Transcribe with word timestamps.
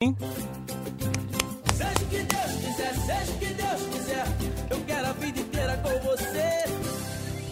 Seja 0.00 0.47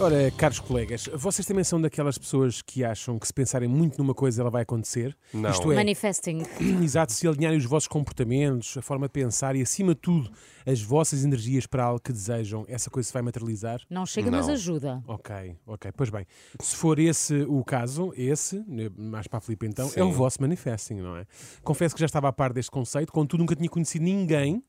Ora, 0.07 0.31
caros 0.31 0.61
colegas, 0.61 1.09
vocês 1.15 1.45
também 1.45 1.65
são 1.65 1.81
daquelas 1.81 2.17
pessoas 2.17 2.63
que 2.63 2.85
acham 2.85 3.19
que 3.19 3.27
se 3.27 3.35
pensarem 3.35 3.69
muito 3.69 3.99
numa 3.99 4.15
coisa 4.15 4.41
ela 4.41 4.51
vai 4.51 4.63
acontecer? 4.63 5.19
Não. 5.35 5.51
Isto 5.51 5.73
é, 5.73 5.75
Manifesting. 5.75 6.43
exato, 6.81 7.13
se 7.13 7.27
alinharem 7.27 7.59
os 7.59 7.65
vossos 7.65 7.89
comportamentos, 7.89 8.77
a 8.77 8.83
forma 8.83 9.09
de 9.09 9.13
pensar 9.13 9.57
e, 9.57 9.63
acima 9.63 9.97
de 9.97 10.01
tudo, 10.01 10.31
as 10.65 10.81
vossas 10.81 11.25
energias 11.25 11.67
para 11.67 11.83
algo 11.83 11.99
que 11.99 12.13
desejam, 12.13 12.65
essa 12.69 12.89
coisa 12.89 13.09
se 13.09 13.13
vai 13.13 13.21
materializar? 13.21 13.81
Não 13.91 14.07
chega, 14.07 14.31
mas 14.31 14.47
Não. 14.47 14.55
ajuda. 14.55 15.03
Ok, 15.09 15.57
ok. 15.67 15.91
Pois 15.97 16.09
bem, 16.09 16.25
se 16.61 16.77
for 16.77 17.01
esse 17.01 17.43
o 17.49 17.65
caso, 17.65 18.13
esse, 18.17 18.63
né, 18.69 18.89
mais 18.97 19.27
para 19.27 19.39
a 19.39 19.41
Filipe 19.41 19.67
então, 19.67 19.91
é 19.97 20.05
o 20.05 20.13
vosso 20.13 20.41
manifesting, 20.41 21.01
não 21.01 21.17
é? 21.17 21.27
Confesso 21.65 21.97
que 21.97 22.01
já 22.01 22.07
estava 22.07 22.29
a 22.29 22.33
par 22.33 22.53
deste 22.53 22.71
conceito, 22.71 23.13
contudo 23.13 23.41
nunca 23.41 23.57
tinha 23.57 23.69
conhecido 23.69 24.05
ninguém, 24.05 24.63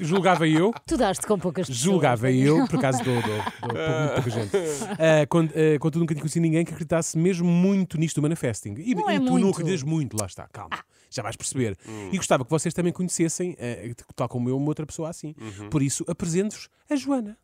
julgava 0.00 0.46
eu, 0.48 0.72
Tu 0.86 0.96
daste 0.96 1.26
com 1.26 1.38
poucas 1.38 1.66
pessoas. 1.66 1.82
julgava 1.84 2.30
eu, 2.30 2.66
por 2.66 2.78
acaso 2.78 3.02
dou, 3.04 3.14
dou, 3.14 3.22
dou 3.22 3.38
muito 3.70 4.14
pouca 4.14 4.30
gente, 4.30 4.56
Ah, 4.98 5.22
ah, 5.22 5.78
contudo 5.78 6.00
nunca 6.00 6.14
tinha 6.14 6.22
conhecido 6.22 6.42
ninguém 6.42 6.64
que 6.64 6.72
acreditasse 6.72 7.16
mesmo 7.18 7.46
muito 7.48 7.98
nisto 7.98 8.16
do 8.16 8.22
manifesting. 8.22 8.74
E, 8.78 8.94
Não 8.94 9.10
e 9.10 9.16
é 9.16 9.18
tu 9.20 9.38
não 9.38 9.50
acreditas 9.50 9.82
muito, 9.82 10.16
lá 10.18 10.26
está, 10.26 10.48
calma. 10.52 10.78
Já 11.10 11.22
vais 11.22 11.36
perceber. 11.36 11.76
E 12.12 12.16
gostava 12.16 12.44
que 12.44 12.50
vocês 12.50 12.72
também 12.74 12.92
conhecessem, 12.92 13.56
ah, 13.58 13.94
tal 14.14 14.28
como 14.28 14.48
eu, 14.48 14.56
uma 14.56 14.68
outra 14.68 14.86
pessoa 14.86 15.08
assim. 15.08 15.34
Por 15.70 15.82
isso, 15.82 16.04
apresento-vos 16.08 16.68
a 16.90 16.96
Joana. 16.96 17.36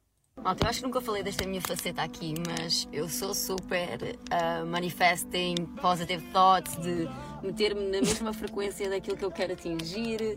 Malta, 0.43 0.65
eu 0.65 0.69
acho 0.71 0.81
que 0.81 0.87
nunca 0.87 1.01
falei 1.01 1.23
desta 1.23 1.47
minha 1.47 1.61
faceta 1.63 2.03
aqui, 2.03 2.35
mas 2.49 2.89
eu 2.93 3.09
sou 3.09 3.33
super 3.35 4.19
ah, 4.31 4.65
manifesting 4.65 5.55
positive 5.81 6.23
thoughts, 6.33 6.77
de 6.77 7.09
meter-me 7.43 7.83
na 7.85 8.01
mesma 8.01 8.33
frequência 8.33 8.91
daquilo 8.91 9.17
que 9.17 9.25
eu 9.25 9.31
quero 9.31 9.53
atingir 9.53 10.37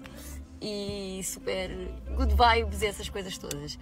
e 0.62 1.22
super 1.24 1.70
good 2.16 2.34
vibes 2.36 2.82
e 2.82 2.86
essas 2.86 3.10
coisas 3.10 3.38
todas. 3.38 3.78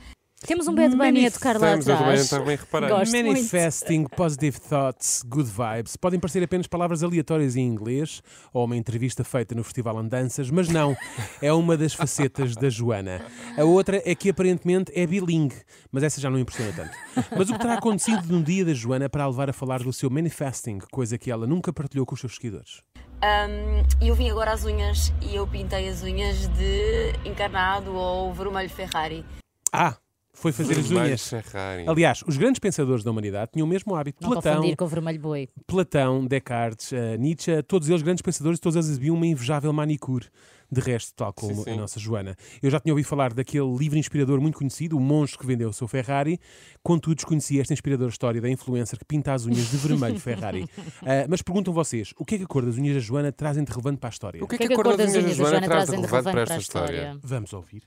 Temos 0.45 0.67
um 0.67 0.75
Bad 0.75 0.95
Bunny 0.95 1.25
a 1.25 1.31
tocar 1.31 1.59
lá 1.59 1.71
Temos, 1.71 1.89
atrás. 1.89 2.29
também 2.29 2.55
reparei. 2.55 2.89
Gosto 2.89 3.11
muito. 3.13 3.27
Manifesting 3.27 4.03
positive 4.03 4.59
thoughts, 4.59 5.23
good 5.25 5.49
vibes. 5.49 5.95
Podem 5.95 6.19
parecer 6.19 6.43
apenas 6.43 6.67
palavras 6.67 7.01
aleatórias 7.01 7.55
em 7.55 7.65
inglês 7.65 8.21
ou 8.53 8.65
uma 8.65 8.75
entrevista 8.77 9.23
feita 9.23 9.55
no 9.55 9.63
Festival 9.63 9.97
Andanças, 9.97 10.51
mas 10.51 10.69
não. 10.69 10.95
É 11.41 11.51
uma 11.51 11.75
das 11.75 11.93
facetas 11.93 12.55
da 12.55 12.69
Joana. 12.69 13.25
A 13.57 13.63
outra 13.63 14.01
é 14.05 14.13
que 14.13 14.29
aparentemente 14.29 14.91
é 14.93 15.07
bilingue, 15.07 15.55
mas 15.91 16.03
essa 16.03 16.21
já 16.21 16.29
não 16.29 16.37
impressiona 16.37 16.73
tanto. 16.73 16.95
Mas 17.35 17.49
o 17.49 17.53
que 17.53 17.59
terá 17.59 17.73
acontecido 17.75 18.27
no 18.27 18.43
dia 18.43 18.63
da 18.63 18.73
Joana 18.73 19.09
para 19.09 19.23
a 19.23 19.27
levar 19.27 19.49
a 19.49 19.53
falar 19.53 19.81
do 19.81 19.91
seu 19.91 20.09
manifesting, 20.11 20.77
coisa 20.91 21.17
que 21.17 21.31
ela 21.31 21.47
nunca 21.47 21.73
partilhou 21.73 22.05
com 22.05 22.13
os 22.13 22.19
seus 22.19 22.35
seguidores? 22.35 22.83
Um, 23.25 23.83
e 24.05 24.09
eu 24.09 24.13
vim 24.13 24.29
agora 24.29 24.51
às 24.51 24.63
unhas 24.65 25.11
e 25.19 25.35
eu 25.35 25.47
pintei 25.47 25.89
as 25.89 26.03
unhas 26.03 26.47
de 26.49 27.11
encarnado 27.27 27.91
ou 27.91 28.31
vermelho 28.31 28.69
Ferrari. 28.69 29.25
Ah, 29.73 29.97
foi 30.31 30.51
fazer 30.51 30.73
as 30.77 30.87
Vermelho 30.87 31.07
unhas. 31.07 31.27
Ferrari. 31.27 31.85
Aliás, 31.87 32.23
os 32.27 32.37
grandes 32.37 32.59
pensadores 32.59 33.03
da 33.03 33.09
humanidade 33.09 33.51
tinham 33.53 33.65
o 33.65 33.69
mesmo 33.69 33.95
hábito. 33.95 34.19
Não 34.21 34.29
Platão, 34.29 34.57
confundir 34.57 34.75
com 34.75 34.85
o 34.85 34.87
vermelho 34.87 35.19
boi. 35.19 35.49
Platão, 35.65 36.23
Descartes, 36.27 36.93
eh, 36.93 37.17
Nietzsche, 37.17 37.63
todos 37.63 37.89
eles 37.89 38.03
grandes 38.03 38.21
pensadores, 38.21 38.59
todos 38.59 38.75
eles 38.75 38.89
exibiam 38.89 39.15
uma 39.15 39.25
invejável 39.25 39.73
manicure. 39.73 40.27
De 40.75 40.81
resto, 40.81 41.13
tal 41.15 41.31
como 41.31 41.63
sim. 41.63 41.71
a 41.71 41.75
nossa 41.77 41.97
Joana. 41.97 42.35
Eu 42.61 42.69
já 42.69 42.81
tinha 42.81 42.91
ouvido 42.91 43.05
falar 43.05 43.33
daquele 43.33 43.77
livro 43.77 43.97
inspirador 43.97 44.41
muito 44.41 44.57
conhecido, 44.57 44.97
O 44.97 44.99
Monge 44.99 45.37
que 45.37 45.45
Vendeu 45.45 45.69
o 45.69 45.73
Seu 45.73 45.87
Ferrari, 45.87 46.37
contudo 46.83 47.15
desconhecia 47.15 47.61
esta 47.61 47.71
inspiradora 47.71 48.09
história 48.09 48.41
da 48.41 48.49
influencer 48.49 48.99
que 48.99 49.05
pinta 49.05 49.31
as 49.31 49.45
unhas 49.45 49.71
de 49.71 49.77
vermelho 49.77 50.19
Ferrari. 50.19 50.65
Ah, 51.01 51.25
mas 51.29 51.41
perguntam 51.41 51.73
vocês, 51.73 52.13
o 52.17 52.25
que 52.25 52.35
é 52.35 52.37
que 52.39 52.43
a 52.43 52.47
cor 52.47 52.65
das 52.65 52.77
unhas 52.77 52.95
da 52.95 52.99
Joana 52.99 53.31
trazem 53.31 53.63
de 53.63 53.71
relevante 53.71 53.99
para 53.99 54.09
a 54.09 54.11
história? 54.11 54.43
O 54.43 54.47
que 54.47 54.55
é 54.55 54.57
que 54.57 54.73
a 54.73 54.75
cor 54.75 54.97
das 54.97 55.13
unhas 55.13 55.23
da 55.23 55.33
Joana 55.33 55.61
traz 55.61 55.89
de 55.89 55.95
relevante 55.95 56.31
para 56.31 56.41
esta 56.41 56.57
história? 56.57 56.97
história? 56.97 57.19
Vamos 57.23 57.53
ouvir. 57.53 57.83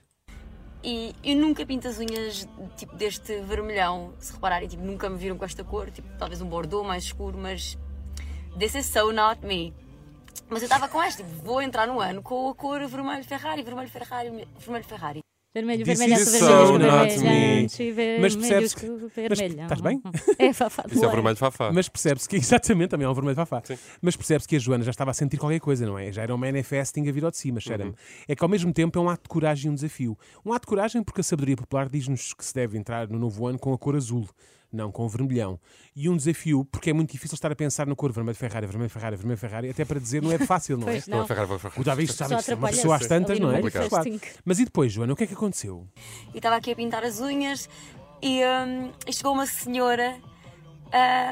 E 0.83 1.13
eu 1.23 1.35
nunca 1.35 1.65
pinto 1.65 1.87
as 1.87 1.99
unhas 1.99 2.47
tipo 2.77 2.95
deste 2.95 3.41
vermelhão, 3.41 4.13
se 4.17 4.31
repararem, 4.31 4.67
tipo, 4.67 4.83
nunca 4.83 5.09
me 5.09 5.17
viram 5.17 5.37
com 5.37 5.43
esta 5.43 5.63
cor, 5.63 5.91
tipo, 5.91 6.07
talvez 6.17 6.41
um 6.41 6.47
bordeaux 6.47 6.87
mais 6.87 7.03
escuro, 7.03 7.37
mas 7.37 7.77
this 8.57 8.75
is 8.75 8.85
so 8.85 9.11
not 9.11 9.45
me. 9.45 9.73
Mas 10.49 10.61
eu 10.61 10.65
estava 10.65 10.87
com 10.87 11.01
esta, 11.01 11.23
tipo, 11.23 11.43
vou 11.43 11.61
entrar 11.61 11.87
no 11.87 11.99
ano 11.99 12.21
com 12.21 12.49
a 12.49 12.55
cor 12.55 12.85
vermelho 12.87 13.23
Ferrari, 13.23 13.61
vermelho 13.63 13.89
Ferrari, 13.89 14.47
vermelho 14.59 14.83
Ferrari. 14.85 15.19
Vermelho, 15.51 15.83
This 15.83 15.97
vermelho, 15.97 16.23
vermelho, 16.23 16.45
so 16.45 16.77
vermelho, 16.77 17.69
vermelho, 17.69 18.21
Mas 18.21 18.35
percebes 18.35 18.73
que- 18.75 18.85
vermelho, 18.87 19.61
estás 19.63 19.81
bem? 19.81 19.99
É, 20.37 20.53
fafá. 20.53 20.83
Isso 20.91 21.03
é 21.03 21.07
o 21.07 21.11
vermelho 21.11 21.35
fafá. 21.35 21.71
Mas 21.71 21.89
percebe-se 21.89 22.29
que, 22.29 22.35
exatamente, 22.37 22.89
também 22.91 23.05
é 23.07 23.09
um 23.09 23.13
vermelho 23.15 23.35
fafá. 23.35 23.59
Sim. 23.65 23.75
Mas 23.99 24.15
percebe-se 24.15 24.47
que 24.47 24.55
a 24.55 24.59
Joana 24.59 24.83
já 24.83 24.91
estava 24.91 25.09
a 25.09 25.13
sentir 25.13 25.37
qualquer 25.37 25.59
coisa, 25.59 25.87
não 25.87 25.97
é? 25.97 26.11
Já 26.11 26.21
era 26.21 26.35
um 26.35 26.37
manifesting 26.37 27.09
a 27.09 27.11
vir 27.11 27.25
ao 27.25 27.31
de 27.31 27.37
cima, 27.37 27.59
cheira-me. 27.59 27.95
É 28.27 28.35
que 28.35 28.43
ao 28.43 28.47
mesmo 28.49 28.71
tempo 28.71 28.99
é 28.99 29.01
um 29.01 29.09
ato 29.09 29.23
de 29.23 29.29
coragem 29.29 29.69
e 29.69 29.71
um 29.71 29.75
desafio. 29.75 30.15
Um 30.45 30.53
ato 30.53 30.65
de 30.65 30.67
coragem 30.69 31.01
porque 31.01 31.21
a 31.21 31.23
sabedoria 31.23 31.57
popular 31.57 31.89
diz-nos 31.89 32.31
que 32.31 32.45
se 32.45 32.53
deve 32.53 32.77
entrar 32.77 33.07
no 33.09 33.17
novo 33.17 33.47
ano 33.47 33.57
com 33.57 33.73
a 33.73 33.77
cor 33.77 33.95
azul, 33.95 34.29
não 34.71 34.91
com 34.91 35.05
o 35.05 35.09
vermelhão. 35.09 35.59
E 35.95 36.07
um 36.09 36.15
desafio 36.15 36.65
porque 36.65 36.89
é 36.89 36.93
muito 36.93 37.11
difícil 37.11 37.35
estar 37.35 37.51
a 37.51 37.55
pensar 37.55 37.87
na 37.87 37.95
cor 37.95 38.11
vermelho 38.11 38.35
Ferrari, 38.35 38.67
vermelho 38.67 38.89
Ferrari, 38.89 39.15
vermelho 39.15 39.37
Ferrari, 39.37 39.69
até 39.69 39.83
para 39.83 39.99
dizer 39.99 40.21
não 40.21 40.31
é 40.31 40.37
fácil, 40.37 40.77
não 40.77 40.87
é? 40.87 40.93
Pois 40.93 41.07
não. 41.07 41.27
Ferrari, 41.27 41.59
Ferrari. 41.59 41.81
O 41.81 41.83
Davi 41.83 42.07
sabe 42.07 42.35
uma 42.53 42.69
pessoa 42.69 42.95
às 42.95 43.07
tantas, 43.07 43.39
não 43.39 43.51
é? 43.51 43.61
Claro. 43.69 44.19
Mas 44.45 44.59
e 44.59 44.65
depois, 44.65 44.91
Joana, 44.91 45.13
o 45.13 45.15
que 45.15 45.23
é 45.23 45.27
que 45.27 45.33
aconteceu? 45.33 45.87
E 46.33 46.37
estava 46.37 46.55
aqui 46.55 46.71
a 46.71 46.75
pintar 46.75 47.03
as 47.03 47.19
unhas 47.19 47.67
e, 48.21 48.41
hum, 48.43 48.91
e 49.07 49.13
chegou 49.13 49.33
uma 49.33 49.45
senhora 49.45 50.17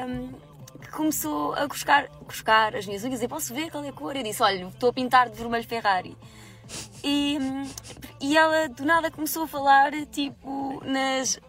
hum, 0.06 0.32
que 0.80 0.90
começou 0.90 1.54
a 1.54 1.68
cuscar, 1.68 2.08
cuscar 2.26 2.74
as 2.74 2.86
minhas 2.86 3.04
unhas 3.04 3.22
e 3.22 3.28
posso 3.28 3.54
ver 3.54 3.70
qual 3.70 3.84
é 3.84 3.88
a 3.88 3.92
cor? 3.92 4.16
Eu 4.16 4.22
disse, 4.22 4.42
olha, 4.42 4.66
estou 4.66 4.90
a 4.90 4.92
pintar 4.92 5.28
de 5.28 5.36
vermelho 5.36 5.66
Ferrari. 5.66 6.16
E, 7.02 7.38
hum, 7.40 7.68
e 8.20 8.36
ela 8.36 8.68
do 8.68 8.84
nada 8.84 9.10
começou 9.10 9.44
a 9.44 9.48
falar 9.48 9.92
tipo 10.06 10.82
nas 10.84 11.40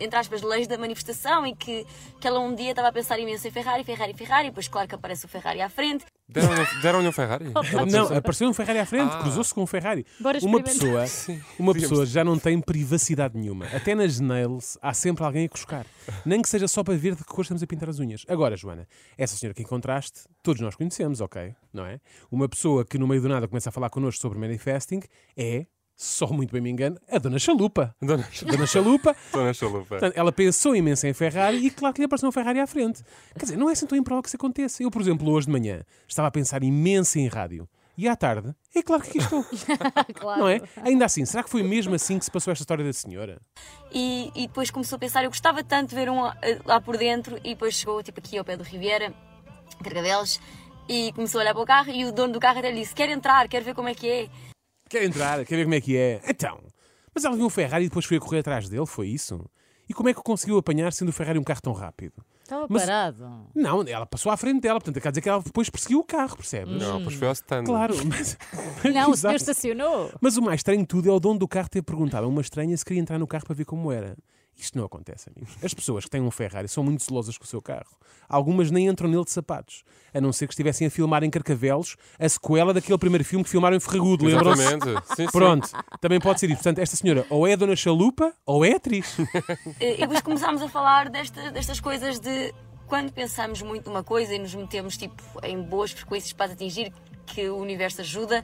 entre 0.00 0.18
aspas, 0.18 0.42
leis 0.42 0.66
da 0.66 0.78
manifestação 0.78 1.46
e 1.46 1.54
que, 1.54 1.86
que 2.20 2.26
ela 2.26 2.40
um 2.40 2.54
dia 2.54 2.70
estava 2.70 2.88
a 2.88 2.92
pensar 2.92 3.18
imenso 3.18 3.46
em 3.46 3.50
Ferrari, 3.50 3.84
Ferrari, 3.84 4.14
Ferrari, 4.14 4.46
e 4.46 4.50
depois 4.50 4.68
claro 4.68 4.88
que 4.88 4.94
aparece 4.94 5.24
o 5.24 5.28
Ferrari 5.28 5.60
à 5.60 5.68
frente. 5.68 6.04
Deram-lhe 6.28 6.82
deram 6.82 7.00
um 7.00 7.12
Ferrari? 7.12 7.46
Não, 7.90 8.14
apareceu 8.16 8.48
um 8.48 8.52
Ferrari 8.52 8.78
à 8.78 8.84
frente, 8.86 9.10
Ah. 9.14 9.18
cruzou-se 9.22 9.54
com 9.54 9.62
um 9.62 9.66
Ferrari. 9.66 10.04
Bora 10.20 10.38
Uma 10.42 10.62
pessoa, 10.62 11.04
uma 11.58 11.72
pessoa 11.72 12.04
já 12.04 12.22
não 12.22 12.38
tem 12.38 12.60
privacidade 12.60 13.36
nenhuma. 13.38 13.64
Até 13.74 13.94
nas 13.94 14.20
nails 14.20 14.76
há 14.82 14.92
sempre 14.92 15.24
alguém 15.24 15.46
a 15.46 15.48
cuscar. 15.48 15.86
Nem 16.26 16.42
que 16.42 16.48
seja 16.48 16.68
só 16.68 16.84
para 16.84 16.94
ver 16.96 17.14
de 17.14 17.24
que 17.24 17.30
cor 17.30 17.42
estamos 17.42 17.62
a 17.62 17.66
pintar 17.66 17.88
as 17.88 17.98
unhas. 17.98 18.26
Agora, 18.28 18.56
Joana, 18.56 18.86
essa 19.16 19.36
senhora 19.36 19.54
que 19.54 19.62
encontraste, 19.62 20.24
todos 20.42 20.60
nós 20.60 20.74
conhecemos, 20.76 21.20
ok? 21.22 21.54
Não 21.72 21.86
é? 21.86 21.98
Uma 22.30 22.46
pessoa 22.48 22.84
que 22.84 22.98
no 22.98 23.06
meio 23.06 23.22
do 23.22 23.28
nada 23.28 23.48
começa 23.48 23.70
a 23.70 23.72
falar 23.72 23.88
connosco 23.88 24.20
sobre 24.20 24.38
manifesting 24.38 25.00
é, 25.34 25.66
só 26.00 26.28
muito 26.28 26.52
bem 26.52 26.60
me 26.60 26.70
engano, 26.70 26.96
a 27.10 27.18
Dona 27.18 27.40
Chalupa. 27.40 27.92
Dona 28.00 28.24
Dona 28.46 28.66
Chalupa 28.66 29.16
Dona 29.32 29.52
Chalupa. 29.52 29.84
Portanto, 29.88 30.16
ela 30.16 30.30
pensou 30.30 30.76
imenso 30.76 31.08
em 31.08 31.12
Ferrari 31.12 31.66
e 31.66 31.70
claro 31.72 31.92
que 31.92 32.00
lhe 32.00 32.04
apareceu 32.04 32.28
um 32.28 32.32
Ferrari 32.32 32.60
à 32.60 32.68
frente. 32.68 33.02
Quer 33.36 33.46
dizer, 33.46 33.56
não 33.56 33.68
é 33.68 33.72
assim 33.72 33.84
tão 33.84 33.98
improvável 33.98 34.22
que 34.22 34.28
isso 34.28 34.36
aconteça. 34.36 34.80
Eu, 34.80 34.92
por 34.92 35.02
exemplo, 35.02 35.28
hoje 35.28 35.46
de 35.46 35.52
manhã 35.52 35.82
estava 36.06 36.28
a 36.28 36.30
pensar 36.30 36.62
imenso 36.62 37.18
em 37.18 37.26
rádio. 37.26 37.68
E 37.96 38.06
à 38.06 38.14
tarde, 38.14 38.54
é 38.76 38.80
claro 38.80 39.02
que 39.02 39.08
aqui 39.08 39.18
estou. 39.18 39.44
Claro. 40.14 40.40
Não 40.40 40.48
é? 40.48 40.60
Ainda 40.84 41.04
assim, 41.04 41.24
será 41.24 41.42
que 41.42 41.50
foi 41.50 41.64
mesmo 41.64 41.96
assim 41.96 42.16
que 42.16 42.24
se 42.24 42.30
passou 42.30 42.52
esta 42.52 42.62
história 42.62 42.84
da 42.84 42.92
senhora? 42.92 43.40
E, 43.92 44.30
e 44.36 44.46
depois 44.46 44.70
começou 44.70 44.94
a 44.94 44.98
pensar, 45.00 45.24
eu 45.24 45.30
gostava 45.30 45.64
tanto 45.64 45.90
de 45.90 45.96
ver 45.96 46.08
um 46.08 46.26
eh, 46.26 46.60
lá 46.64 46.80
por 46.80 46.96
dentro, 46.96 47.36
e 47.38 47.50
depois 47.54 47.74
chegou 47.74 48.00
tipo 48.04 48.20
aqui 48.20 48.38
ao 48.38 48.44
pé 48.44 48.56
do 48.56 48.62
Riviera, 48.62 49.12
Carcavelos, 49.82 50.40
e 50.88 51.12
começou 51.12 51.40
a 51.40 51.42
olhar 51.42 51.54
para 51.54 51.62
o 51.62 51.66
carro, 51.66 51.90
e 51.90 52.04
o 52.04 52.12
dono 52.12 52.32
do 52.32 52.40
carro 52.40 52.60
até 52.60 52.70
lhe 52.70 52.80
disse, 52.80 52.94
quer 52.94 53.08
entrar, 53.08 53.48
quer 53.48 53.64
ver 53.64 53.74
como 53.74 53.88
é 53.88 53.94
que 53.94 54.08
é. 54.08 54.28
Quer 54.88 55.04
entrar, 55.04 55.44
quer 55.44 55.56
ver 55.56 55.64
como 55.64 55.74
é 55.74 55.80
que 55.80 55.96
é. 55.96 56.20
Então, 56.28 56.58
mas 57.14 57.24
ela 57.24 57.36
viu 57.36 57.46
um 57.46 57.50
Ferrari 57.50 57.84
e 57.84 57.88
depois 57.88 58.04
foi 58.04 58.16
a 58.16 58.20
correr 58.20 58.38
atrás 58.40 58.68
dele, 58.68 58.86
foi 58.86 59.08
isso? 59.08 59.44
E 59.88 59.94
como 59.94 60.08
é 60.08 60.14
que 60.14 60.20
o 60.20 60.22
conseguiu 60.22 60.58
apanhar 60.58 60.92
sendo 60.92 61.08
o 61.08 61.12
Ferrari 61.12 61.38
um 61.38 61.44
carro 61.44 61.62
tão 61.62 61.72
rápido? 61.72 62.14
Estava 62.42 62.66
Mas- 62.68 62.82
parado. 62.82 63.46
Não, 63.54 63.82
ela 63.86 64.06
passou 64.06 64.32
à 64.32 64.36
frente 64.36 64.60
dela, 64.62 64.78
portanto, 64.80 65.02
quer 65.02 65.10
dizer 65.10 65.20
que 65.20 65.28
ela 65.28 65.42
depois 65.42 65.68
perseguiu 65.68 65.98
o 66.00 66.04
carro, 66.04 66.36
percebes? 66.36 66.74
Não, 66.80 67.02
pois 67.02 67.14
foi 67.14 67.28
ao 67.28 67.32
stand. 67.34 67.64
Claro, 67.64 67.94
mas. 68.06 68.38
Não, 68.84 69.10
o 69.10 69.16
senhor 69.16 69.34
Exato. 69.34 69.36
estacionou. 69.36 70.10
Mas 70.20 70.36
o 70.38 70.42
mais 70.42 70.60
estranho 70.60 70.80
de 70.80 70.86
tudo 70.86 71.08
é 71.10 71.12
o 71.12 71.20
dono 71.20 71.38
do 71.38 71.46
carro 71.48 71.68
ter 71.68 71.82
perguntado 71.82 72.24
a 72.24 72.28
uma 72.28 72.40
estranha 72.40 72.74
se 72.76 72.84
queria 72.84 73.00
entrar 73.02 73.18
no 73.18 73.26
carro 73.26 73.44
para 73.44 73.54
ver 73.54 73.64
como 73.66 73.92
era. 73.92 74.16
Isto 74.58 74.76
não 74.76 74.84
acontece, 74.84 75.30
amigos. 75.30 75.54
As 75.62 75.72
pessoas 75.72 76.04
que 76.04 76.10
têm 76.10 76.20
um 76.20 76.30
Ferrari 76.32 76.66
são 76.68 76.82
muito 76.82 77.02
celosas 77.04 77.38
com 77.38 77.44
o 77.44 77.46
seu 77.46 77.62
carro. 77.62 77.96
Algumas 78.28 78.70
nem 78.72 78.88
entram 78.88 79.08
nele 79.08 79.24
de 79.24 79.30
sapatos. 79.30 79.84
A 80.12 80.20
não 80.20 80.32
ser 80.32 80.48
que 80.48 80.52
estivessem 80.52 80.86
a 80.88 80.90
filmar 80.90 81.22
em 81.22 81.30
Carcavelos 81.30 81.96
a 82.18 82.28
sequela 82.28 82.74
daquele 82.74 82.98
primeiro 82.98 83.24
filme 83.24 83.44
que 83.44 83.50
filmaram 83.50 83.76
em 83.76 83.80
Ferragudo, 83.80 84.24
lembram-se? 84.26 84.62
Exatamente. 84.62 85.06
Sim, 85.14 85.26
sim. 85.26 85.30
Pronto, 85.30 85.68
também 86.00 86.18
pode 86.20 86.40
ser 86.40 86.46
isso. 86.46 86.56
Portanto, 86.56 86.80
esta 86.80 86.96
senhora 86.96 87.24
ou 87.30 87.46
é 87.46 87.52
a 87.52 87.56
Dona 87.56 87.76
Chalupa 87.76 88.34
ou 88.44 88.64
é 88.64 88.72
atriz. 88.72 89.16
Eh, 89.80 89.94
E 89.94 89.98
depois 90.00 90.20
começámos 90.22 90.60
a 90.60 90.68
falar 90.68 91.08
desta- 91.08 91.52
destas 91.52 91.78
coisas 91.78 92.18
de 92.18 92.52
quando 92.88 93.12
pensamos 93.12 93.62
muito 93.62 93.88
numa 93.88 94.02
coisa 94.02 94.34
e 94.34 94.38
nos 94.40 94.54
metemos 94.54 94.96
tipo, 94.96 95.22
em 95.44 95.62
boas 95.62 95.92
frequências 95.92 96.32
para 96.32 96.52
atingir, 96.52 96.92
que 97.26 97.48
o 97.48 97.56
universo 97.58 98.00
ajuda, 98.00 98.42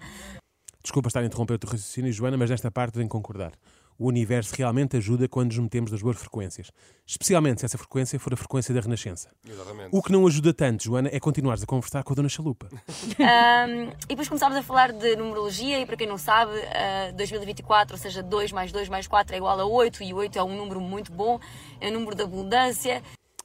Desculpa 0.82 1.08
estar 1.08 1.20
a 1.20 1.25
interromper 1.25 1.55
o 1.55 1.58
teu 1.58 1.70
raciocínio, 1.70 2.12
Joana, 2.12 2.37
mas 2.37 2.50
nesta 2.50 2.70
parte 2.70 2.93
tenho 2.93 3.06
que 3.06 3.11
concordar. 3.12 3.52
O 3.99 4.08
universo 4.08 4.55
realmente 4.56 4.96
ajuda 4.96 5.29
quando 5.29 5.49
nos 5.49 5.58
metemos 5.58 5.91
das 5.91 6.02
boas 6.02 6.17
frequências. 6.17 6.70
Especialmente 7.06 7.61
se 7.61 7.67
essa 7.67 7.79
frequência 7.79 8.19
for 8.19 8.32
a 8.32 8.37
frequência 8.37 8.75
da 8.75 8.81
Renascença. 8.81 9.31
Exatamente. 9.49 9.91
O 9.93 10.02
que 10.02 10.11
não 10.11 10.26
ajuda 10.26 10.52
tanto, 10.52 10.85
Joana, 10.85 11.08
é 11.12 11.20
continuares 11.20 11.62
a 11.62 11.67
conversar 11.67 12.02
com 12.02 12.12
a 12.12 12.17
Dona 12.17 12.29
Chalupa. 12.29 12.69
Um, 13.25 13.88
e 14.05 14.08
depois 14.08 14.29
começámos 14.29 14.56
a 14.56 14.62
falar 14.62 14.93
de 14.93 15.17
numerologia, 15.17 15.81
e 15.81 15.87
para 15.87 15.96
quem 15.96 16.06
não 16.06 16.19
sabe, 16.19 16.52
uh, 16.52 17.17
2024, 17.17 17.94
ou 17.94 17.99
seja, 17.99 18.23
2 18.23 18.52
mais 18.52 18.73
2 18.73 18.88
mais 18.88 19.06
4 19.06 19.35
é 19.35 19.38
igual 19.38 19.58
a 19.58 19.64
8, 19.64 20.02
e 20.02 20.12
8 20.12 20.38
é 20.38 20.43
um 20.43 20.56
número 20.56 20.81
muito 20.81 21.12
bom, 21.12 21.38
é 21.81 21.88
um 21.88 21.93
número 21.93 22.17
de 22.17 22.23
abundância. 22.23 23.02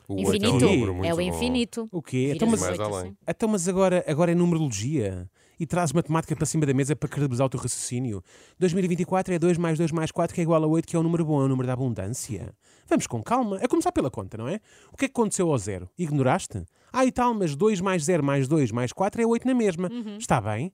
O 0.07 0.19
Infinito. 0.19 0.65
É, 0.65 0.91
um 0.91 1.05
É 1.05 1.13
o 1.13 1.21
infinito. 1.21 1.87
O 1.91 2.01
quê? 2.01 2.31
Então, 2.35 2.47
mas, 2.47 2.59
mais 2.61 2.71
oito, 2.71 2.81
além. 2.81 2.99
assim. 2.99 3.17
então, 3.27 3.47
mas 3.47 3.67
agora, 3.67 4.03
agora 4.07 4.31
é 4.31 4.35
numerologia. 4.35 5.29
E 5.59 5.65
traz 5.65 5.91
matemática 5.91 6.35
para 6.35 6.45
cima 6.45 6.65
da 6.65 6.73
mesa 6.73 6.95
para 6.95 7.09
credibilizar 7.09 7.45
o 7.45 7.49
teu 7.49 7.59
raciocínio. 7.59 8.23
2024 8.57 9.33
é 9.33 9.39
2 9.39 9.57
mais 9.57 9.77
2 9.77 9.91
mais 9.91 10.11
4, 10.11 10.33
que 10.33 10.39
é 10.39 10.43
igual 10.43 10.63
a 10.63 10.67
8, 10.67 10.87
que 10.87 10.95
é 10.95 10.99
um 10.99 11.03
número 11.03 11.25
bom, 11.25 11.41
é 11.41 11.45
um 11.45 11.47
número 11.49 11.67
da 11.67 11.73
abundância. 11.73 12.55
Vamos 12.87 13.07
com 13.07 13.21
calma. 13.21 13.59
É 13.61 13.67
começar 13.67 13.91
pela 13.91 14.09
conta, 14.09 14.37
não 14.37 14.47
é? 14.47 14.61
O 14.91 14.97
que 14.97 15.05
é 15.05 15.07
que 15.07 15.13
aconteceu 15.13 15.51
ao 15.51 15.57
zero? 15.57 15.89
Ignoraste? 15.97 16.63
Ah, 16.93 17.05
e 17.05 17.11
tal, 17.11 17.33
mas 17.33 17.55
2 17.55 17.81
mais 17.81 18.03
0 18.05 18.23
mais 18.23 18.47
2 18.47 18.71
mais 18.71 18.93
4 18.93 19.21
é 19.21 19.25
8 19.25 19.45
na 19.45 19.53
mesma. 19.53 19.89
Está 20.17 20.39
bem. 20.39 20.71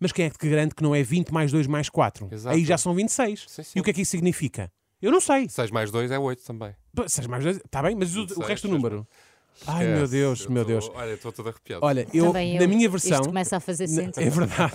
Mas 0.00 0.12
quem 0.12 0.26
é 0.26 0.30
que 0.30 0.38
te 0.38 0.48
garante 0.48 0.74
que 0.74 0.82
não 0.82 0.94
é 0.94 1.02
20 1.02 1.30
mais 1.30 1.50
2 1.50 1.66
mais 1.66 1.88
4? 1.88 2.28
Exato. 2.30 2.56
Aí 2.56 2.64
já 2.64 2.78
são 2.78 2.94
26. 2.94 3.44
Sim, 3.48 3.62
sim. 3.62 3.72
E 3.76 3.80
o 3.80 3.84
que 3.84 3.90
é 3.90 3.92
que 3.92 4.02
isso 4.02 4.12
significa? 4.12 4.70
Eu 5.00 5.12
não 5.12 5.20
sei. 5.20 5.48
6 5.48 5.70
mais 5.70 5.90
2 5.90 6.10
é 6.10 6.18
8 6.18 6.44
também. 6.44 6.74
6 7.06 7.26
mais 7.26 7.44
2, 7.44 7.56
está 7.56 7.82
bem, 7.82 7.94
mas 7.94 8.16
o, 8.16 8.22
o 8.22 8.26
26, 8.26 8.48
resto 8.48 8.68
do 8.68 8.74
número? 8.74 9.06
Ai, 9.66 9.86
meu. 9.86 10.08
Deus, 10.08 10.44
Eu 10.44 10.50
meu 10.50 10.62
tô- 10.64 10.68
Deus. 10.68 10.90
Olha, 10.94 11.12
estou 11.12 11.32
todo 11.32 11.48
arrepiado. 11.48 11.84
Olha, 11.84 12.06
eu, 12.12 12.26
Também 12.26 12.56
na 12.56 12.62
eu. 12.64 12.68
minha 12.68 12.88
versão. 12.88 13.12
Isto 13.18 13.26
começa 13.28 13.56
a 13.56 13.60
fazer 13.60 13.88
Na- 13.88 13.94
sentido. 13.94 14.20
É 14.22 14.30
verdade. 14.30 14.72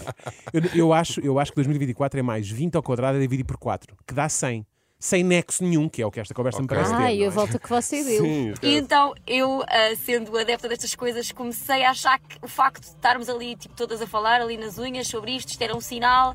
Eu, 0.53 0.61
eu 0.75 0.93
acho, 0.93 1.19
eu 1.21 1.39
acho 1.39 1.51
que 1.51 1.55
2024 1.55 2.19
é 2.19 2.23
mais 2.23 2.49
20 2.49 2.75
ao 2.75 2.83
quadrado 2.83 3.17
a 3.17 3.21
dividir 3.21 3.43
por 3.45 3.57
4, 3.57 3.95
que 4.07 4.13
dá 4.13 4.27
100. 4.29 4.65
Sem 4.99 5.21
nexo 5.21 5.61
nenhum, 5.65 5.89
que 5.89 6.01
é 6.01 6.05
o 6.05 6.09
que 6.11 6.19
esta 6.21 6.33
conversa 6.33 6.59
me 6.59 6.65
Ok. 6.65 6.77
parece 6.77 6.95
ter. 6.95 7.03
Ai, 7.03 7.17
não 7.17 7.23
é? 7.23 7.27
eu 7.27 7.31
volto 7.31 7.59
que 7.59 7.67
você 7.67 8.01
deu. 8.05 8.23
Sim, 8.23 8.53
E 8.61 8.75
então 8.77 9.13
eu, 9.27 9.61
ah, 9.67 9.93
sendo 9.97 10.37
adepta 10.37 10.69
destas 10.69 10.95
coisas, 10.95 11.29
comecei 11.33 11.83
a 11.83 11.89
achar 11.91 12.17
que 12.19 12.37
o 12.41 12.47
facto 12.47 12.79
de 12.83 12.87
estarmos 12.87 13.27
ali, 13.27 13.57
tipo, 13.57 13.75
todas 13.75 14.01
a 14.01 14.07
falar 14.07 14.39
ali 14.41 14.55
nas 14.55 14.77
unhas 14.77 15.07
sobre 15.07 15.35
isto, 15.35 15.49
isto 15.49 15.61
era 15.61 15.75
um 15.75 15.81
sinal 15.81 16.33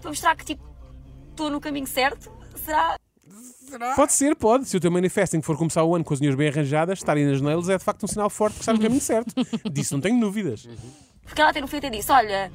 para 0.00 0.08
mostrar 0.10 0.34
que, 0.36 0.44
tipo, 0.46 0.62
estou 1.30 1.50
no 1.50 1.60
caminho 1.60 1.86
certo. 1.86 2.30
Será? 2.54 2.96
Pode 3.94 4.12
ser, 4.12 4.36
pode. 4.36 4.66
Se 4.66 4.76
o 4.76 4.80
teu 4.80 4.90
manifesting 4.90 5.42
for 5.42 5.56
começar 5.56 5.82
o 5.84 5.94
ano 5.94 6.04
com 6.04 6.14
as 6.14 6.20
unhas 6.20 6.34
bem 6.34 6.48
arranjadas, 6.48 6.98
estarem 6.98 7.26
nas 7.26 7.40
nails 7.40 7.68
é 7.68 7.76
de 7.76 7.84
facto 7.84 8.04
um 8.04 8.06
sinal 8.06 8.30
forte 8.30 8.54
que 8.54 8.60
estás 8.60 8.78
no 8.78 8.82
caminho 8.82 9.00
certo. 9.00 9.34
Disso 9.70 9.94
não 9.94 10.00
tenho 10.00 10.20
dúvidas. 10.20 10.68
Porque 11.22 11.40
ela 11.40 11.50
até 11.50 11.60
no 11.60 11.66
fim 11.66 11.78
até 11.78 11.90
disse: 11.90 12.10
Olha, 12.12 12.50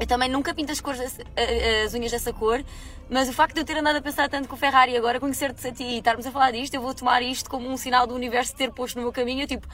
eu 0.00 0.06
também 0.06 0.28
nunca 0.28 0.54
pinto 0.54 0.72
as, 0.72 0.80
cores 0.80 1.00
as 1.00 1.94
unhas 1.94 2.10
dessa 2.10 2.32
cor, 2.32 2.64
mas 3.08 3.28
o 3.28 3.32
facto 3.32 3.54
de 3.54 3.60
eu 3.60 3.64
ter 3.64 3.76
andado 3.76 3.96
a 3.96 4.02
pensar 4.02 4.28
tanto 4.28 4.48
com 4.48 4.54
o 4.54 4.58
Ferrari 4.58 4.92
e 4.92 4.96
agora 4.96 5.20
conhecer-te 5.20 5.66
a 5.66 5.72
ti 5.72 5.84
e 5.84 5.98
estarmos 5.98 6.26
a 6.26 6.32
falar 6.32 6.50
disto, 6.50 6.74
eu 6.74 6.82
vou 6.82 6.94
tomar 6.94 7.22
isto 7.22 7.48
como 7.48 7.68
um 7.68 7.76
sinal 7.76 8.06
do 8.06 8.14
universo 8.14 8.54
ter 8.56 8.72
posto 8.72 8.96
no 8.96 9.02
meu 9.02 9.12
caminho. 9.12 9.42
Eu, 9.42 9.46
tipo, 9.46 9.68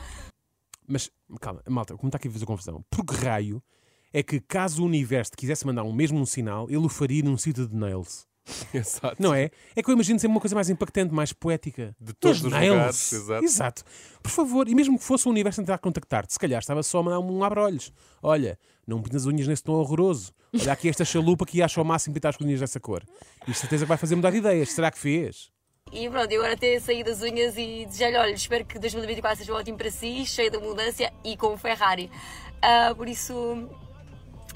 Mas, 0.86 1.10
calma, 1.40 1.62
malta, 1.68 1.96
como 1.96 2.08
está 2.08 2.18
aqui 2.18 2.28
a 2.28 2.30
fazer 2.30 2.44
confusão? 2.44 2.84
Por 2.90 3.04
que 3.04 3.14
raio 3.14 3.62
é 4.12 4.22
que 4.22 4.40
caso 4.40 4.82
o 4.82 4.86
universo 4.86 5.32
te 5.32 5.36
quisesse 5.36 5.66
mandar 5.66 5.84
um 5.84 5.92
mesmo 5.92 6.18
um 6.18 6.26
sinal, 6.26 6.66
ele 6.68 6.78
o 6.78 6.88
faria 6.88 7.22
num 7.22 7.36
sítio 7.36 7.66
de 7.66 7.74
nails? 7.74 8.26
Exato. 8.72 9.16
Não 9.20 9.34
é? 9.34 9.50
É 9.74 9.82
que 9.82 9.90
eu 9.90 9.94
imagino 9.94 10.18
sempre 10.18 10.34
uma 10.34 10.40
coisa 10.40 10.54
mais 10.54 10.70
impactante, 10.70 11.12
mais 11.12 11.32
poética. 11.32 11.94
De 12.00 12.12
todos 12.12 12.42
Nas 12.42 12.52
os 12.52 12.68
lugares, 12.68 13.12
exato. 13.42 13.84
Por 14.22 14.30
favor, 14.30 14.68
e 14.68 14.74
mesmo 14.74 14.98
que 14.98 15.04
fosse 15.04 15.26
o 15.26 15.30
universo 15.30 15.60
a 15.60 15.64
tentar 15.64 15.78
contactar-te, 15.78 16.32
se 16.32 16.38
calhar 16.38 16.60
estava 16.60 16.82
só 16.82 17.00
a 17.00 17.02
mandar 17.02 17.20
um 17.20 17.42
abre-olhos. 17.42 17.92
Olha, 18.22 18.58
não 18.86 19.02
pintas 19.02 19.22
as 19.22 19.26
unhas 19.26 19.48
nesse 19.48 19.62
tom 19.62 19.72
horroroso. 19.72 20.32
Olha 20.54 20.72
aqui 20.72 20.88
esta 20.88 21.04
chalupa 21.04 21.44
que 21.44 21.60
acha 21.60 21.80
ao 21.80 21.84
máximo 21.84 22.14
pintar 22.14 22.34
as 22.34 22.40
unhas 22.40 22.60
dessa 22.60 22.80
cor. 22.80 23.02
E 23.46 23.50
de 23.50 23.56
certeza 23.56 23.84
que 23.84 23.88
vai 23.88 23.98
fazer 23.98 24.14
mudar 24.14 24.30
de 24.30 24.38
ideias. 24.38 24.70
Será 24.70 24.90
que 24.90 24.98
fez? 24.98 25.50
e 25.92 26.10
pronto, 26.10 26.30
eu 26.32 26.40
agora 26.40 26.56
ter 26.56 26.80
saído 26.80 27.10
das 27.10 27.22
unhas 27.22 27.56
e 27.56 27.86
desejar-lhe: 27.86 28.16
Olha, 28.16 28.32
espero 28.32 28.64
que 28.64 28.78
2024 28.78 29.38
seja 29.38 29.54
ótimo 29.54 29.78
para 29.78 29.90
si, 29.90 30.26
cheio 30.26 30.50
de 30.50 30.56
abundância 30.56 31.12
e 31.24 31.36
com 31.36 31.54
o 31.54 31.56
Ferrari. 31.56 32.10
Ah, 32.60 32.92
por 32.96 33.08
isso. 33.08 33.68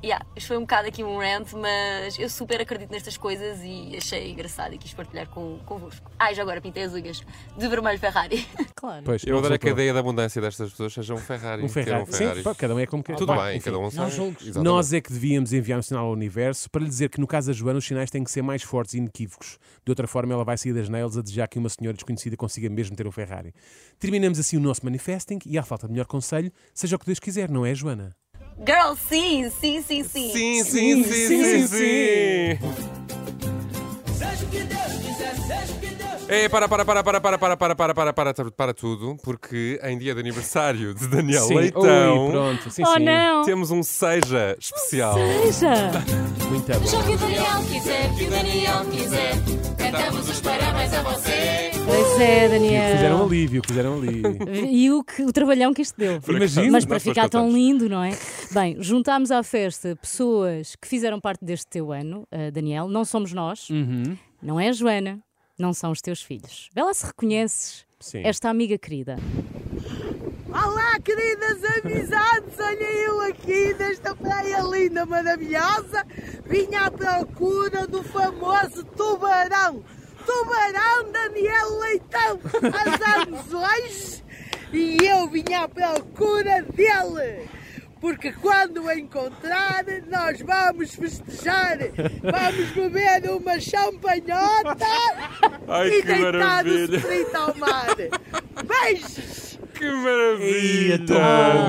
Yeah, 0.02 0.25
isto 0.35 0.49
foi 0.49 0.56
um 0.56 0.62
bocado 0.62 0.88
aqui 0.88 1.05
um 1.05 1.19
rant, 1.19 1.52
mas 1.52 2.19
eu 2.19 2.29
super 2.31 2.58
acredito 2.61 2.91
nestas 2.91 3.19
coisas 3.19 3.58
e 3.62 3.94
achei 3.97 4.31
engraçado 4.31 4.75
e 4.75 4.79
quis 4.79 4.94
partilhar 4.94 5.29
com, 5.29 5.58
convosco. 5.67 6.11
Ai, 6.19 6.35
já 6.35 6.41
agora 6.41 6.58
pintei 6.58 6.85
as 6.85 6.94
unhas 6.94 7.23
de 7.56 7.69
vermelho 7.69 7.99
Ferrari. 7.99 8.47
Claro. 8.81 9.02
Pois, 9.05 9.23
Eu 9.25 9.37
adoro 9.37 9.58
que 9.58 9.69
a 9.69 9.73
ideia 9.73 9.93
da 9.93 10.00
abundância 10.00 10.41
destas 10.41 10.70
pessoas 10.70 10.94
seja 10.94 11.12
um 11.12 11.19
Ferrari. 11.19 11.62
Um 11.62 11.69
Ferrari. 11.69 12.02
Um 12.02 12.06
Ferrari. 12.06 12.38
Sim, 12.38 12.43
pá, 12.43 12.55
cada 12.55 12.75
um 12.75 12.79
é 12.79 12.87
como 12.87 13.02
quer. 13.02 13.14
Tudo 13.14 13.35
bem, 13.35 13.58
enfim. 13.58 13.67
cada 13.67 13.79
um 13.79 13.91
sabe. 13.91 14.11
Exatamente. 14.11 14.58
Nós 14.58 14.91
é 14.94 15.02
que 15.02 15.12
devíamos 15.12 15.52
enviar 15.52 15.79
um 15.79 15.82
sinal 15.82 16.06
ao 16.06 16.12
universo 16.12 16.70
para 16.70 16.82
lhe 16.82 16.88
dizer 16.88 17.11
que 17.11 17.20
no 17.20 17.26
caso 17.26 17.49
da 17.49 17.52
Joana 17.52 17.79
os 17.79 17.85
sinais 17.85 18.11
têm 18.11 18.25
que 18.25 18.31
ser 18.31 18.41
mais 18.41 18.62
fortes 18.62 18.94
e 18.94 18.99
inequívocos. 18.99 19.58
De 19.85 19.91
outra 19.91 20.06
forma 20.06 20.32
ela 20.32 20.44
vai 20.44 20.56
sair 20.56 20.73
das 20.73 20.88
nails 20.88 21.19
a 21.19 21.20
desejar 21.20 21.47
que 21.47 21.58
uma 21.58 21.69
senhora 21.69 21.94
desconhecida 21.94 22.38
consiga 22.38 22.70
mesmo 22.70 22.97
ter 22.97 23.06
um 23.06 23.12
Ferrari. 23.12 23.52
Terminamos 23.99 24.38
assim 24.38 24.56
o 24.56 24.61
nosso 24.61 24.82
manifesting 24.82 25.41
e 25.44 25.58
à 25.58 25.62
falta 25.62 25.87
de 25.87 25.93
melhor 25.93 26.06
conselho, 26.06 26.50
seja 26.73 26.97
o 26.97 26.99
que 26.99 27.05
Deus 27.05 27.19
quiser, 27.19 27.50
não 27.50 27.67
é 27.67 27.75
Joana? 27.75 28.17
Girl, 28.67 28.95
sim, 29.09 29.51
sim, 29.61 29.83
sim, 29.83 30.05
sim. 30.05 30.33
Sim, 30.33 30.65
sim, 30.65 31.05
sim, 31.05 31.29
sim, 31.29 31.67
sim. 31.67 32.59
Seja 34.19 34.45
o 34.45 34.49
que 34.51 34.61
Deus 34.61 34.93
quiser, 35.03 35.35
seja 35.37 35.73
o 35.73 35.81
que 35.81 35.87
Deus 35.87 36.29
É, 36.29 36.49
para, 36.49 36.69
para, 36.69 36.85
para, 36.85 37.03
para, 37.03 37.21
para, 37.21 37.39
para, 37.39 37.57
para, 37.57 37.75
para, 37.77 37.95
para, 37.95 38.12
para, 38.12 38.51
para 38.51 38.75
tudo, 38.75 39.17
porque 39.23 39.81
em 39.83 39.97
dia 39.99 40.15
de 40.15 40.21
aniversário 40.21 40.93
de 40.95 41.09
Daniel 41.09 41.45
Sim. 41.45 41.55
Leitão, 41.55 42.27
Ui, 42.27 42.31
pronto. 42.33 42.71
Sim, 42.71 42.83
Oh 42.87 42.95
sim. 42.99 43.05
não! 43.05 43.45
temos 43.45 43.71
um 43.71 43.83
seja 43.83 44.55
especial. 44.61 45.15
Seja! 45.15 45.91
Muito 46.51 46.67
bom. 46.73 47.03
que 47.07 47.15
o 47.15 47.19
Daniel 47.19 47.62
quiser, 47.73 48.15
que 48.15 48.25
o 48.25 48.31
Daniel 48.31 48.85
quiser, 48.93 49.33
cantamos 49.90 50.28
os 50.28 50.40
parabéns 50.40 50.92
a 50.92 51.02
você. 51.02 51.70
Pois 51.84 52.20
é, 52.20 52.42
Que 52.42 52.48
Daniel. 52.48 52.92
fizeram 52.96 53.25
ali, 53.25 53.58
o 53.58 53.62
que 53.62 53.69
fizeram 53.69 53.94
ali. 53.94 54.22
E 54.70 54.90
o, 54.90 55.02
que, 55.02 55.22
o 55.22 55.32
trabalhão 55.32 55.75
que 55.75 55.82
isto 55.82 55.98
deu. 55.98 56.20
Imagina. 56.28 56.70
Mas 56.70 56.84
para 56.84 57.00
ficar 57.00 57.28
tão 57.28 57.50
lindo, 57.50 57.88
não 57.88 58.02
é? 58.02 58.10
Bem, 58.52 58.76
juntámos 58.81 59.31
à 59.31 59.42
festa 59.42 59.96
pessoas 60.00 60.76
que 60.76 60.87
fizeram 60.87 61.20
parte 61.20 61.44
deste 61.44 61.66
teu 61.66 61.92
ano, 61.92 62.26
eh, 62.31 62.50
Daniel. 62.50 62.88
Não 62.88 63.04
somos 63.04 63.32
nós, 63.32 63.69
Uhum. 63.70 64.16
não 64.42 64.58
é 64.60 64.69
a 64.69 64.72
Joana, 64.72 65.19
não 65.58 65.72
são 65.72 65.90
os 65.90 66.00
teus 66.00 66.22
filhos. 66.22 66.69
Lá 66.76 66.92
se 66.94 67.06
reconheces 67.06 67.84
Sim. 67.98 68.22
esta 68.25 68.48
amiga 68.48 68.78
querida. 68.78 69.16
Olá, 70.48 70.98
queridas 71.00 71.58
amizades! 71.84 72.58
Olha 72.58 72.82
eu 73.06 73.20
aqui 73.22 73.72
nesta 73.78 74.14
praia 74.16 74.60
linda, 74.62 75.06
maravilhosa. 75.06 76.04
Vinha 76.50 76.87
à 76.87 76.91
procura 76.91 77.87
do 77.87 78.02
famoso 78.02 78.85
tubarão. 78.97 79.85
Tubarão 80.26 81.12
Daniel 81.12 81.79
Leitão, 81.79 82.41
há 82.75 83.23
anos 83.23 83.55
hoje. 83.55 84.25
E 84.73 84.97
eu 85.00 85.29
vinha 85.29 85.62
à 85.62 85.69
procura 85.69 86.62
dele. 86.62 87.49
Porque 88.00 88.32
quando 88.32 88.82
o 88.85 88.91
encontrar, 88.91 89.85
nós 90.08 90.41
vamos 90.41 90.93
festejar. 90.93 91.79
Vamos 92.20 92.71
beber 92.71 93.30
uma 93.30 93.61
champanhota 93.61 94.76
Ai, 95.69 95.88
e 95.88 96.02
deitar 96.02 96.66
o 96.66 97.00
frito 97.00 97.37
ao 97.37 97.54
mar. 97.57 97.95
Beijos! 98.66 99.29
Que 99.80 99.90
maravilha! 99.90 100.92
Eita, 100.92 101.14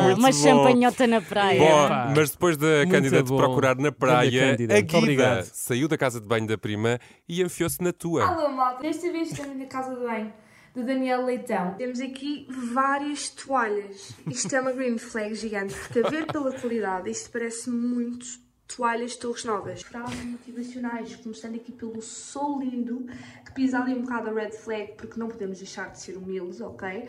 Muito 0.03 0.19
uma 0.19 0.27
bom. 0.31 0.33
champanhota 0.33 1.07
na 1.07 1.21
praia. 1.21 1.59
Bom, 1.59 1.85
Epá. 1.85 2.13
mas 2.13 2.31
depois 2.31 2.57
da 2.57 2.67
Muito 2.79 2.91
Cândida 2.91 3.23
de 3.23 3.29
bom. 3.29 3.37
procurar 3.37 3.75
na 3.77 3.89
praia, 3.91 4.49
Cândida, 4.51 4.77
a 4.77 4.81
Guida 4.81 4.97
obrigado. 4.97 5.43
saiu 5.45 5.87
da 5.87 5.97
casa 5.97 6.19
de 6.19 6.27
banho 6.27 6.45
da 6.45 6.57
prima 6.57 6.99
e 7.27 7.41
enfiou-se 7.41 7.81
na 7.81 7.93
tua. 7.93 8.25
Alô, 8.27 8.49
malta! 8.49 8.81
Desta 8.83 9.09
vez 9.13 9.31
estamos 9.31 9.57
na 9.57 9.65
casa 9.65 9.95
do 9.95 10.01
banho 10.01 10.33
do 10.75 10.83
Daniel 10.85 11.25
Leitão. 11.25 11.73
Temos 11.77 12.01
aqui 12.01 12.47
várias 12.73 13.29
toalhas. 13.29 14.13
Isto 14.29 14.53
é 14.55 14.59
uma 14.61 14.73
green 14.73 14.97
flag 14.97 15.33
gigante, 15.35 15.73
porque 15.73 15.99
a 15.99 16.09
ver 16.09 16.25
pela 16.27 16.51
qualidade, 16.51 17.09
isto 17.09 17.31
parece 17.31 17.69
muito 17.69 18.25
toalhas 18.75 19.11
de 19.11 19.17
Torres 19.19 19.43
Novas. 19.43 19.81
Frases 19.81 20.23
motivacionais, 20.23 21.15
começando 21.17 21.55
aqui 21.55 21.71
pelo 21.71 22.01
sou 22.01 22.59
lindo, 22.59 23.05
que 23.45 23.51
pisa 23.53 23.79
ali 23.79 23.93
um 23.93 24.01
bocado 24.01 24.29
a 24.29 24.33
red 24.33 24.51
flag, 24.51 24.93
porque 24.97 25.19
não 25.19 25.27
podemos 25.27 25.57
deixar 25.57 25.91
de 25.91 25.99
ser 25.99 26.17
humildes, 26.17 26.61
ok? 26.61 27.07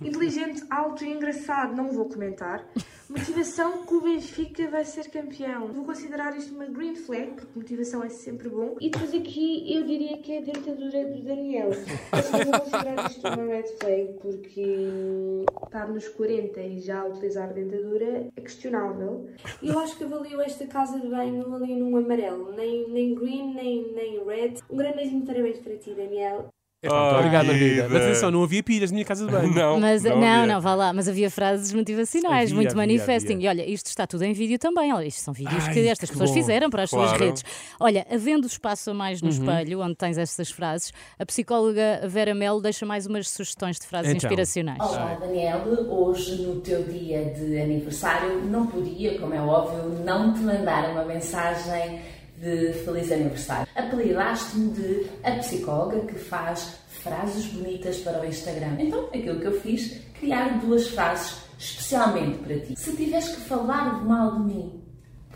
Inteligente, 0.00 0.64
alto 0.70 1.04
e 1.04 1.12
engraçado, 1.12 1.74
não 1.74 1.90
vou 1.90 2.08
comentar. 2.08 2.66
Motivação 3.12 3.84
que 3.84 3.94
o 3.94 4.00
Benfica 4.00 4.68
vai 4.68 4.86
ser 4.86 5.10
campeão. 5.10 5.66
Vou 5.66 5.84
considerar 5.84 6.34
isto 6.34 6.54
uma 6.54 6.64
green 6.64 6.94
flag, 6.94 7.32
porque 7.32 7.58
motivação 7.58 8.02
é 8.02 8.08
sempre 8.08 8.48
bom. 8.48 8.74
E 8.80 8.88
depois 8.88 9.12
aqui 9.12 9.70
eu 9.70 9.84
diria 9.84 10.16
que 10.16 10.32
é 10.32 10.38
a 10.38 10.40
dentadura 10.40 11.04
do 11.04 11.22
Daniel. 11.22 11.68
Não 11.70 12.50
vou 12.50 12.60
considerar 12.60 13.10
isto 13.10 13.28
uma 13.28 13.44
red 13.44 13.66
flag, 13.78 14.14
porque 14.18 14.64
hum, 14.64 15.44
estar 15.62 15.88
nos 15.88 16.08
40 16.08 16.58
e 16.62 16.80
já 16.80 17.04
utilizar 17.04 17.52
dentadura 17.52 18.30
é 18.34 18.40
questionável. 18.40 19.28
Eu 19.62 19.78
acho 19.78 19.98
que 19.98 20.04
avalio 20.04 20.40
esta 20.40 20.66
casa 20.66 20.98
de 20.98 21.08
banho, 21.08 21.44
avalio 21.44 21.76
num 21.76 21.94
amarelo. 21.98 22.52
Nem, 22.52 22.88
nem 22.88 23.14
green, 23.14 23.52
nem, 23.52 23.92
nem 23.92 24.24
red. 24.24 24.54
Um 24.70 24.76
grande 24.78 24.96
beijinho 24.96 25.26
parabéns 25.26 25.58
para 25.58 25.76
ti, 25.76 25.92
Daniel. 25.92 26.48
Muito 26.84 26.96
obrigado, 27.16 27.44
Oh, 27.44 27.46
Margarida. 27.52 27.88
Mas 27.88 28.02
atenção, 28.02 28.30
não 28.32 28.42
havia 28.42 28.60
pilhas 28.60 28.90
na 28.90 28.96
minha 28.96 29.04
casa 29.04 29.24
de 29.24 29.30
banho. 29.30 29.54
Não, 29.54 29.78
Mas, 29.78 30.02
não, 30.02 30.12
havia. 30.16 30.46
não, 30.48 30.60
vá 30.60 30.74
lá, 30.74 30.92
mas 30.92 31.06
havia 31.08 31.30
frases 31.30 31.72
motivacionais, 31.72 32.44
Havia, 32.50 32.54
muito 32.56 32.68
havia, 32.70 32.76
manifesting. 32.82 33.34
havia. 33.34 33.46
E 33.46 33.48
olha, 33.48 33.70
isto 33.70 33.86
está 33.86 34.04
tudo 34.04 34.24
em 34.24 34.32
vídeo 34.32 34.58
também. 34.58 34.92
Olha, 34.92 35.06
isto 35.06 35.20
são 35.20 35.32
vídeos 35.32 35.64
Ai, 35.64 35.72
que 35.74 35.78
estas 35.86 36.10
que 36.10 36.14
pessoas 36.14 36.30
bom. 36.30 36.34
fizeram 36.34 36.68
para 36.70 36.82
as 36.82 36.90
suas 36.90 37.10
Claro. 37.10 37.24
redes. 37.24 37.44
Olha, 37.78 38.04
havendo 38.10 38.48
espaço 38.48 38.90
a 38.90 38.94
mais 38.94 39.22
no 39.22 39.28
Uhum. 39.28 39.34
espelho, 39.34 39.80
onde 39.80 39.94
tens 39.94 40.18
estas 40.18 40.50
frases, 40.50 40.92
a 41.20 41.24
psicóloga 41.24 42.00
Vera 42.08 42.34
Melo 42.34 42.60
deixa 42.60 42.84
mais 42.84 43.06
umas 43.06 43.28
sugestões 43.30 43.78
de 43.78 43.86
frases 43.86 44.10
Então. 44.12 44.16
inspiracionais. 44.28 44.80
Olá, 44.80 45.14
Daniel. 45.20 45.60
Hoje, 45.88 46.42
no 46.42 46.56
teu 46.62 46.82
dia 46.82 47.26
de 47.26 47.60
aniversário, 47.60 48.42
não 48.44 48.66
podia, 48.66 49.20
como 49.20 49.32
é 49.32 49.40
óbvio, 49.40 50.04
não 50.04 50.32
te 50.32 50.40
mandar 50.40 50.90
uma 50.90 51.04
mensagem 51.04 52.00
de 52.42 52.72
feliz 52.84 53.12
aniversário. 53.12 53.68
Apelidaste-me 53.76 54.72
de 54.72 55.06
a 55.22 55.30
psicóloga 55.36 56.00
que 56.06 56.18
faz 56.18 56.76
frases 56.88 57.46
bonitas 57.46 57.98
para 57.98 58.20
o 58.20 58.26
Instagram. 58.26 58.76
Então, 58.80 59.06
aquilo 59.06 59.38
que 59.38 59.46
eu 59.46 59.60
fiz, 59.60 60.00
criar 60.18 60.58
duas 60.58 60.88
frases 60.88 61.36
especialmente 61.56 62.38
para 62.38 62.58
ti. 62.58 62.74
Se 62.76 62.96
tiveres 62.96 63.28
que 63.28 63.40
falar 63.42 64.00
de 64.00 64.06
mal 64.06 64.34
de 64.34 64.54
mim, 64.54 64.82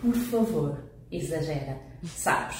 por 0.01 0.15
favor, 0.15 0.85
exagera. 1.13 1.79
Sabes, 2.05 2.57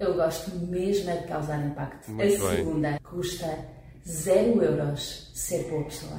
eu 0.00 0.14
gosto 0.14 0.56
mesmo 0.56 1.10
é 1.10 1.18
de 1.18 1.28
causar 1.28 1.62
impacto. 1.62 2.10
Muito 2.10 2.22
a 2.22 2.48
bem. 2.48 2.56
segunda 2.56 2.98
custa 3.00 3.58
zero 4.08 4.62
euros 4.62 5.30
ser 5.34 5.64
boa 5.68 5.84
pessoa. 5.84 6.18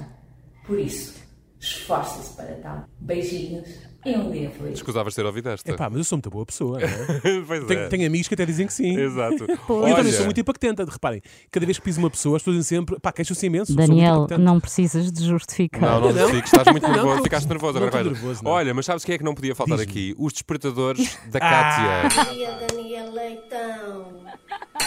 Por 0.68 0.80
isso, 0.80 1.16
esforce-se 1.60 2.36
para 2.36 2.54
tal. 2.58 2.86
Beijinhos 3.00 3.68
e 4.06 4.16
um 4.16 4.32
dia 4.32 4.50
feliz. 4.52 4.74
Escusavas 4.76 5.16
ter 5.16 5.26
ouvido 5.26 5.50
esta. 5.50 5.72
Epá, 5.72 5.90
mas 5.90 5.98
eu 6.00 6.04
sou 6.04 6.18
muito 6.18 6.30
boa 6.30 6.46
pessoa, 6.46 6.80
não 6.80 6.88
é? 6.88 7.42
pois 7.48 7.64
tenho, 7.66 7.80
é. 7.82 7.88
tenho 7.88 8.08
amigos 8.08 8.28
que 8.28 8.34
até 8.34 8.46
dizem 8.46 8.68
que 8.68 8.74
sim. 8.74 8.98
Exato. 8.98 9.46
E 9.84 9.90
eu 9.90 9.96
também 9.96 10.12
sou 10.12 10.26
muito 10.26 10.40
impactante. 10.40 10.84
Reparem, 10.84 11.22
cada 11.52 11.66
vez 11.66 11.78
que 11.78 11.84
piso 11.84 12.00
uma 12.00 12.10
pessoa, 12.10 12.38
as 12.38 12.42
pessoas 12.44 12.58
dizem 12.58 12.80
sempre, 12.80 13.00
pá, 13.00 13.12
queixam-se 13.12 13.46
imenso. 13.46 13.76
Daniel, 13.76 14.28
não 14.40 14.60
precisas 14.60 15.12
de 15.12 15.26
justificar. 15.26 15.82
Não, 15.82 16.02
não 16.02 16.08
Não? 16.10 16.18
justifiques, 16.20 16.52
estás 16.54 16.68
muito 16.72 16.88
nervoso, 16.88 17.16
não, 17.16 17.24
ficaste 17.24 17.48
nervoso 17.48 17.78
agora. 17.78 18.04
nervoso, 18.04 18.44
não. 18.44 18.52
Olha, 18.52 18.74
mas 18.74 18.86
sabes 18.86 19.04
quem 19.06 19.16
é 19.16 19.18
que 19.18 19.24
não 19.24 19.34
podia 19.34 19.56
faltar 19.56 19.80
aqui? 19.80 20.14
Os 20.18 20.34
despertadores 20.34 21.18
da 21.32 21.40
Ah. 21.40 22.10
Kátia. 22.10 22.24
Bom 22.26 22.34
dia, 22.34 22.52
Daniel 22.68 23.12
Leitão. 23.14 24.24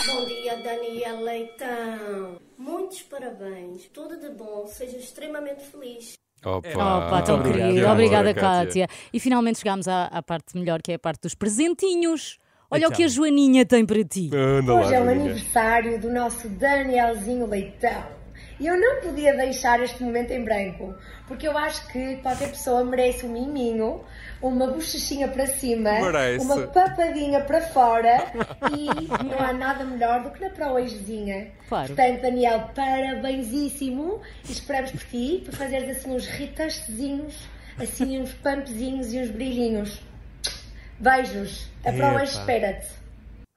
Bom 0.07 0.27
dia, 0.27 0.57
Daniel 0.63 1.23
Leitão. 1.25 2.37
Muitos 2.59 3.03
parabéns. 3.03 3.83
Tudo 3.93 4.19
de 4.19 4.31
bom. 4.31 4.67
Seja 4.67 4.97
extremamente 4.97 5.63
feliz. 5.65 6.13
Opa, 6.49 6.69
Opa, 6.99 7.23
tão 7.23 7.41
Obrigado. 7.41 7.69
querido. 7.69 7.89
Obrigada, 7.89 8.33
Kátia. 8.35 8.87
E 9.13 9.19
finalmente 9.19 9.59
chegámos 9.59 9.89
à, 9.89 10.05
à 10.05 10.23
parte 10.23 10.57
melhor, 10.57 10.81
que 10.81 10.93
é 10.93 10.95
a 10.95 10.99
parte 10.99 11.23
dos 11.23 11.35
presentinhos. 11.35 12.39
Olha 12.71 12.81
Então. 12.81 12.91
o 12.91 12.95
que 12.95 13.03
a 13.05 13.09
Joaninha 13.09 13.65
tem 13.67 13.85
para 13.85 14.03
ti. 14.05 14.31
Anda 14.33 14.75
lá, 14.75 14.81
Hoje 14.81 14.95
é 14.95 15.01
o 15.01 15.09
aniversário 15.09 16.01
do 16.01 16.13
nosso 16.13 16.49
Danielzinho 16.49 17.47
Leitão. 17.47 18.05
E 18.59 18.67
eu 18.67 18.81
não 18.81 19.03
podia 19.03 19.37
deixar 19.37 19.81
este 19.83 20.03
momento 20.03 20.31
em 20.31 20.43
branco, 20.43 20.95
porque 21.29 21.47
eu 21.47 21.57
acho 21.59 21.87
que 21.89 22.17
qualquer 22.17 22.49
pessoa 22.49 22.83
merece 22.85 23.27
um 23.27 23.29
miminho, 23.29 24.03
uma 24.41 24.67
bochechinha 24.69 25.29
para 25.29 25.47
cima, 25.47 25.93
Merece. 25.93 26.45
uma 26.45 26.67
papadinha 26.69 27.41
para 27.43 27.61
fora 27.61 28.33
e 28.75 28.87
não 29.25 29.39
há 29.39 29.53
nada 29.53 29.85
melhor 29.85 30.23
do 30.23 30.31
que 30.31 30.41
na 30.41 30.51
proejezinha. 30.51 31.49
Claro. 31.69 31.89
Portanto, 31.89 32.23
Daniel, 32.23 32.71
parabensíssimo 32.75 34.23
e 34.49 34.53
esperamos 34.53 34.91
por 34.93 35.05
ti 35.05 35.43
para 35.45 35.57
fazeres 35.57 35.99
assim 35.99 36.15
uns 36.15 36.27
ritastezinhos, 36.27 37.35
assim 37.79 38.21
uns 38.21 38.33
pumpzinhos 38.33 39.13
e 39.13 39.21
uns 39.21 39.31
brilhinhos. 39.31 40.01
Beijos. 40.99 41.69
A 41.85 41.93
proeja 41.93 42.41
espera-te. 42.41 43.06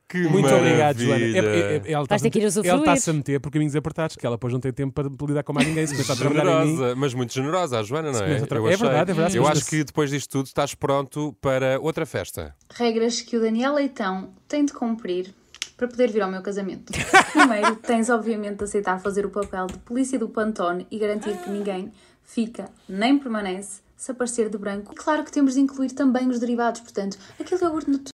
Que 0.10 0.28
Muito 0.28 0.50
obrigado, 0.52 1.00
Joana. 1.00 1.24
É- 1.24 1.30
é- 1.30 1.82
é- 1.88 1.92
ela 1.92 2.04
Vais 2.06 2.20
ter 2.22 2.32
que 2.32 2.40
ir 2.40 2.42
está-se- 2.42 2.60
usufruir. 2.60 2.72
ela 2.72 2.80
está-se 2.82 3.10
a 3.12 3.14
meter 3.14 3.40
por 3.40 3.52
caminhos 3.52 3.76
apertados, 3.76 4.16
que 4.16 4.26
ela 4.26 4.38
depois 4.38 4.52
não 4.52 4.60
tem 4.60 4.74
tempo 4.74 4.92
para 4.92 5.28
lidar 5.28 5.44
com 5.44 5.54
mais 5.54 5.68
ninguém. 5.68 5.86
Se 5.86 6.12
a 6.12 6.16
trabalhar 6.16 6.64
em 6.64 6.66
mim. 6.66 6.72
Generosa, 6.76 6.96
mas 6.96 7.14
muito 7.14 7.32
generosa 7.32 7.80
a 7.80 7.84
Joana, 7.84 8.12
não 8.12 8.20
é? 8.20 8.24
a 8.24 8.26
é 8.26 8.34
achei. 8.34 8.48
verdade, 8.50 9.12
é 9.12 9.14
verdade, 9.14 9.38
Eu 9.38 9.48
acho 9.48 9.66
que 9.68 9.84
depois 9.84 10.10
disto 10.10 10.32
tudo 10.32 10.48
estás 10.48 10.74
pronto 10.74 11.36
para 11.40 11.80
outra 11.80 12.08
festa. 12.08 12.56
regras 12.74 13.22
que 13.22 13.38
o 13.38 13.40
Daniel 13.40 13.76
Leitão 13.76 14.32
tem 14.48 14.66
de 14.66 14.74
cumprir 14.74 15.32
para 15.78 15.88
poder 15.88 16.10
vir 16.12 16.22
ao 16.24 16.32
meu 16.32 16.42
casamento. 16.42 16.92
Primeiro, 17.32 17.76
tens 17.76 18.10
obviamente 18.10 18.58
de 18.58 18.64
aceitar 18.64 19.00
fazer 19.00 19.28
o 19.28 19.30
papel 19.30 19.68
de 19.68 19.78
polícia 19.78 20.18
do 20.18 20.28
Pantone 20.28 20.88
e 20.90 20.98
garantir 20.98 21.38
que 21.38 21.52
ninguém 21.52 21.94
fica 22.24 22.66
nem 22.88 23.18
permanece 23.20 23.82
se 23.96 24.12
aparecer 24.12 24.50
de 24.50 24.58
branco. 24.58 24.94
E 24.94 24.96
claro 24.96 25.24
que 25.26 25.32
temos 25.32 25.56
de 25.56 25.60
incluir 25.60 25.92
também 25.92 26.28
os 26.30 26.40
derivados, 26.40 26.80
portanto, 26.82 27.18
aquele 27.40 27.62
iogurte 27.64 27.92